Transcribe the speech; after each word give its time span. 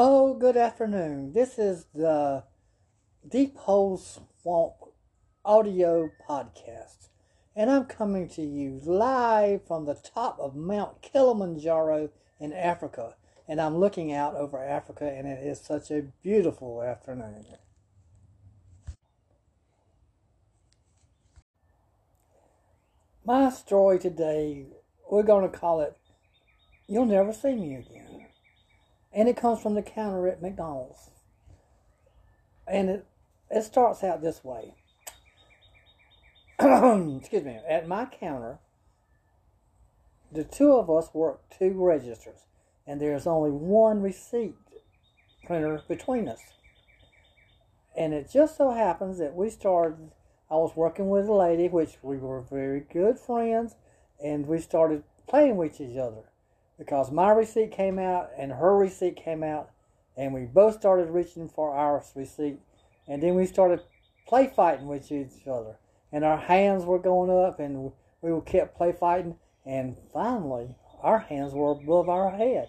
Oh, 0.00 0.34
good 0.34 0.56
afternoon. 0.56 1.32
This 1.32 1.58
is 1.58 1.86
the 1.92 2.44
Deep 3.28 3.56
Hole 3.56 3.98
Swamp 3.98 4.74
audio 5.44 6.08
podcast, 6.24 7.08
and 7.56 7.68
I'm 7.68 7.86
coming 7.86 8.28
to 8.28 8.42
you 8.42 8.80
live 8.84 9.66
from 9.66 9.86
the 9.86 9.96
top 9.96 10.38
of 10.38 10.54
Mount 10.54 11.02
Kilimanjaro 11.02 12.10
in 12.38 12.52
Africa. 12.52 13.16
And 13.48 13.60
I'm 13.60 13.78
looking 13.78 14.12
out 14.12 14.36
over 14.36 14.64
Africa, 14.64 15.12
and 15.12 15.26
it 15.26 15.44
is 15.44 15.60
such 15.60 15.90
a 15.90 16.04
beautiful 16.22 16.80
afternoon. 16.80 17.44
My 23.24 23.50
story 23.50 23.98
today, 23.98 24.66
we're 25.10 25.24
going 25.24 25.50
to 25.50 25.58
call 25.58 25.80
it 25.80 25.96
You'll 26.86 27.04
Never 27.04 27.32
See 27.32 27.56
Me 27.56 27.74
Again. 27.74 28.07
And 29.18 29.28
it 29.28 29.36
comes 29.36 29.60
from 29.60 29.74
the 29.74 29.82
counter 29.82 30.28
at 30.28 30.40
McDonald's. 30.40 31.10
And 32.68 32.88
it, 32.88 33.06
it 33.50 33.64
starts 33.64 34.04
out 34.04 34.22
this 34.22 34.44
way. 34.44 34.74
Excuse 36.60 37.42
me. 37.42 37.58
At 37.68 37.88
my 37.88 38.04
counter, 38.04 38.60
the 40.30 40.44
two 40.44 40.70
of 40.74 40.88
us 40.88 41.12
work 41.12 41.40
two 41.50 41.72
registers, 41.84 42.46
and 42.86 43.00
there's 43.00 43.26
only 43.26 43.50
one 43.50 44.02
receipt 44.02 44.54
printer 45.44 45.82
between 45.88 46.28
us. 46.28 46.52
And 47.96 48.14
it 48.14 48.30
just 48.32 48.56
so 48.56 48.70
happens 48.70 49.18
that 49.18 49.34
we 49.34 49.50
started 49.50 50.12
I 50.48 50.54
was 50.54 50.76
working 50.76 51.10
with 51.10 51.26
a 51.26 51.34
lady, 51.34 51.66
which 51.66 51.96
we 52.02 52.18
were 52.18 52.40
very 52.40 52.86
good 52.92 53.18
friends, 53.18 53.74
and 54.22 54.46
we 54.46 54.60
started 54.60 55.02
playing 55.26 55.56
with 55.56 55.80
each 55.80 55.98
other 55.98 56.22
because 56.78 57.10
my 57.10 57.30
receipt 57.30 57.72
came 57.72 57.98
out 57.98 58.30
and 58.38 58.52
her 58.52 58.76
receipt 58.76 59.16
came 59.16 59.42
out, 59.42 59.70
and 60.16 60.32
we 60.32 60.44
both 60.44 60.74
started 60.74 61.10
reaching 61.10 61.48
for 61.48 61.74
our 61.74 62.02
receipt, 62.14 62.58
and 63.06 63.22
then 63.22 63.34
we 63.34 63.46
started 63.46 63.80
play 64.26 64.46
fighting 64.54 64.86
with 64.86 65.10
each 65.10 65.46
other, 65.46 65.76
and 66.12 66.24
our 66.24 66.38
hands 66.38 66.84
were 66.84 66.98
going 66.98 67.30
up, 67.30 67.58
and 67.58 67.92
we 68.20 68.40
kept 68.42 68.76
play 68.76 68.92
fighting, 68.92 69.36
and 69.66 69.96
finally 70.12 70.74
our 71.02 71.18
hands 71.18 71.52
were 71.52 71.72
above 71.72 72.08
our 72.08 72.30
head. 72.30 72.68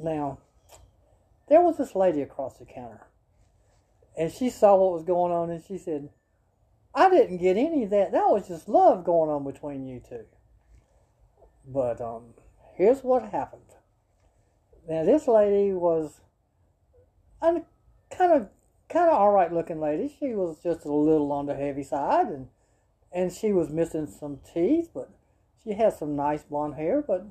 Now, 0.00 0.38
there 1.48 1.60
was 1.60 1.76
this 1.76 1.94
lady 1.94 2.22
across 2.22 2.58
the 2.58 2.64
counter, 2.64 3.06
and 4.16 4.32
she 4.32 4.50
saw 4.50 4.76
what 4.76 4.92
was 4.92 5.04
going 5.04 5.32
on, 5.32 5.50
and 5.50 5.62
she 5.62 5.78
said, 5.78 6.08
I 6.94 7.08
didn't 7.08 7.38
get 7.38 7.56
any 7.56 7.84
of 7.84 7.90
that. 7.90 8.12
That 8.12 8.28
was 8.28 8.48
just 8.48 8.68
love 8.68 9.04
going 9.04 9.30
on 9.30 9.44
between 9.44 9.86
you 9.86 10.00
two. 10.06 10.26
But 11.66 12.00
um, 12.00 12.34
here's 12.74 13.00
what 13.02 13.30
happened. 13.30 13.62
Now 14.88 15.04
this 15.04 15.28
lady 15.28 15.72
was 15.72 16.20
a 17.40 17.62
kind 18.10 18.32
of 18.32 18.48
kind 18.88 19.08
of 19.10 19.14
all 19.14 19.30
right 19.30 19.52
looking 19.52 19.80
lady. 19.80 20.14
She 20.18 20.34
was 20.34 20.58
just 20.62 20.84
a 20.84 20.92
little 20.92 21.32
on 21.32 21.46
the 21.46 21.54
heavy 21.54 21.82
side, 21.82 22.26
and 22.26 22.48
and 23.12 23.32
she 23.32 23.52
was 23.52 23.70
missing 23.70 24.06
some 24.06 24.40
teeth, 24.54 24.90
but 24.92 25.10
she 25.62 25.74
had 25.74 25.92
some 25.92 26.16
nice 26.16 26.42
blonde 26.42 26.74
hair. 26.74 27.02
But 27.02 27.26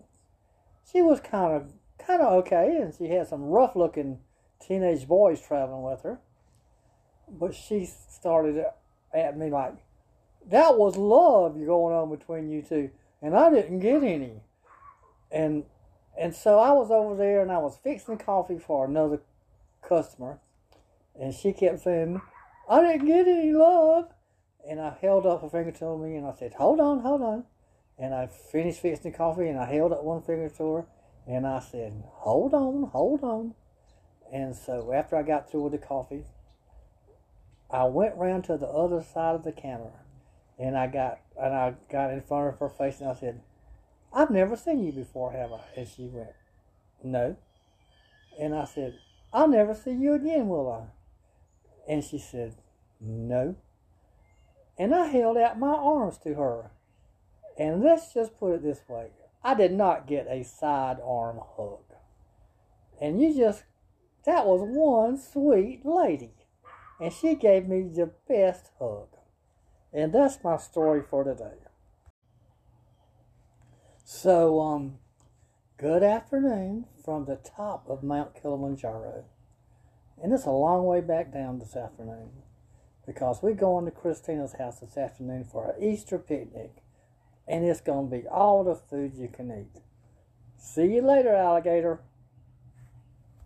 she 0.89 1.01
was 1.01 1.19
kind 1.19 1.53
of 1.53 1.73
kind 1.97 2.21
of 2.21 2.33
okay, 2.39 2.77
and 2.81 2.93
she 2.93 3.07
had 3.07 3.27
some 3.27 3.43
rough 3.43 3.75
looking 3.75 4.19
teenage 4.59 5.07
boys 5.07 5.41
traveling 5.41 5.83
with 5.83 6.01
her. 6.01 6.19
But 7.27 7.55
she 7.55 7.85
started 7.85 8.65
at 9.13 9.37
me 9.37 9.49
like, 9.49 9.75
that 10.49 10.77
was 10.77 10.97
love 10.97 11.53
going 11.53 11.95
on 11.95 12.09
between 12.09 12.49
you 12.49 12.61
two, 12.61 12.89
and 13.21 13.35
I 13.35 13.49
didn't 13.49 13.79
get 13.79 14.03
any. 14.03 14.41
And 15.31 15.65
and 16.19 16.35
so 16.35 16.59
I 16.59 16.71
was 16.71 16.91
over 16.91 17.15
there 17.15 17.41
and 17.41 17.51
I 17.51 17.57
was 17.57 17.77
fixing 17.83 18.17
coffee 18.17 18.59
for 18.59 18.85
another 18.85 19.21
customer, 19.81 20.39
and 21.19 21.33
she 21.33 21.53
kept 21.53 21.81
saying, 21.81 22.21
I 22.69 22.81
didn't 22.81 23.05
get 23.05 23.27
any 23.27 23.53
love. 23.53 24.09
And 24.67 24.79
I 24.79 24.95
held 25.01 25.25
up 25.25 25.41
a 25.43 25.49
finger 25.49 25.71
to 25.71 25.97
me 25.97 26.15
and 26.15 26.25
I 26.25 26.33
said, 26.33 26.53
Hold 26.53 26.79
on, 26.79 26.99
hold 26.99 27.21
on. 27.21 27.45
And 27.97 28.13
I 28.13 28.27
finished 28.27 28.79
fixing 28.79 29.11
the 29.11 29.17
coffee 29.17 29.47
and 29.47 29.59
I 29.59 29.65
held 29.65 29.91
up 29.91 30.03
one 30.03 30.21
finger 30.21 30.49
to 30.49 30.73
her 30.75 30.85
and 31.27 31.47
I 31.47 31.59
said, 31.59 32.03
Hold 32.07 32.53
on, 32.53 32.83
hold 32.91 33.23
on. 33.23 33.55
And 34.31 34.55
so 34.55 34.93
after 34.93 35.15
I 35.15 35.23
got 35.23 35.49
through 35.49 35.63
with 35.63 35.71
the 35.73 35.77
coffee, 35.77 36.23
I 37.69 37.85
went 37.85 38.15
round 38.15 38.43
to 38.45 38.57
the 38.57 38.67
other 38.67 39.01
side 39.01 39.35
of 39.35 39.43
the 39.43 39.51
counter, 39.51 39.91
and 40.59 40.77
I 40.77 40.87
got 40.87 41.19
and 41.39 41.53
I 41.53 41.75
got 41.89 42.11
in 42.11 42.21
front 42.21 42.53
of 42.53 42.59
her 42.59 42.69
face, 42.69 42.99
and 42.99 43.09
I 43.09 43.13
said, 43.13 43.41
"I've 44.13 44.29
never 44.29 44.55
seen 44.55 44.83
you 44.83 44.91
before, 44.91 45.31
have 45.31 45.51
I?" 45.51 45.61
And 45.75 45.87
she 45.87 46.07
went, 46.07 46.33
"No." 47.03 47.35
And 48.39 48.55
I 48.55 48.65
said, 48.65 48.99
"I'll 49.33 49.47
never 49.47 49.73
see 49.73 49.91
you 49.91 50.13
again, 50.13 50.49
will 50.49 50.69
I?" 50.71 50.87
And 51.87 52.03
she 52.03 52.17
said, 52.17 52.55
"No." 52.99 53.55
And 54.77 54.93
I 54.95 55.07
held 55.07 55.37
out 55.37 55.59
my 55.59 55.73
arms 55.73 56.17
to 56.19 56.33
her. 56.35 56.71
And 57.57 57.83
let's 57.83 58.13
just 58.13 58.37
put 58.37 58.55
it 58.55 58.63
this 58.63 58.87
way 58.87 59.11
I 59.43 59.53
did 59.53 59.73
not 59.73 60.07
get 60.07 60.27
a 60.27 60.43
side 60.43 60.99
arm 61.03 61.39
hug. 61.55 61.83
And 62.99 63.21
you 63.21 63.35
just, 63.35 63.63
that 64.25 64.45
was 64.45 64.61
one 64.61 65.17
sweet 65.17 65.85
lady 65.85 66.33
and 67.01 67.11
she 67.11 67.33
gave 67.33 67.67
me 67.67 67.81
the 67.81 68.11
best 68.29 68.69
hug. 68.77 69.07
And 69.91 70.13
that's 70.13 70.43
my 70.43 70.57
story 70.57 71.01
for 71.01 71.23
today. 71.23 71.57
So, 74.13 74.59
um, 74.59 74.97
good 75.77 76.03
afternoon 76.03 76.85
from 77.03 77.23
the 77.23 77.37
top 77.37 77.85
of 77.87 78.03
Mount 78.03 78.35
Kilimanjaro. 78.35 79.23
And 80.21 80.33
it's 80.33 80.45
a 80.45 80.51
long 80.51 80.83
way 80.85 80.99
back 80.99 81.31
down 81.31 81.59
this 81.59 81.77
afternoon 81.77 82.29
because 83.07 83.41
we're 83.41 83.53
going 83.53 83.85
to 83.85 83.91
Christina's 83.91 84.55
house 84.59 84.81
this 84.81 84.97
afternoon 84.97 85.45
for 85.45 85.71
an 85.71 85.81
Easter 85.81 86.19
picnic. 86.19 86.83
And 87.47 87.63
it's 87.63 87.79
going 87.79 88.09
to 88.09 88.17
be 88.17 88.27
all 88.27 88.65
the 88.65 88.75
food 88.75 89.15
you 89.15 89.29
can 89.29 89.49
eat. 89.49 89.81
See 90.57 90.93
you 90.93 91.01
later, 91.01 91.33
alligator. 91.33 92.01